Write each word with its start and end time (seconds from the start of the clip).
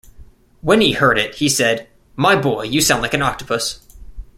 When 0.61 0.81
he 0.81 0.93
heard 0.93 1.19
it, 1.19 1.35
he 1.35 1.47
said, 1.47 1.87
'My 2.15 2.35
boy, 2.35 2.63
you 2.63 2.81
sound 2.81 3.03
like 3.03 3.13
an 3.13 3.21
octopus. 3.21 3.81